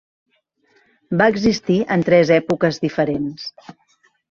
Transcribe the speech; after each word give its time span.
Va 1.21 1.27
existir 1.33 1.77
en 1.97 2.07
tres 2.09 2.33
èpoques 2.39 2.83
diferents. 2.89 3.49